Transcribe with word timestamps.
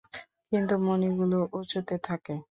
কিন্তু 0.51 0.73
মণিগুলো 0.85 1.37
উঁচুতে 1.53 1.95
থাকে। 2.07 2.33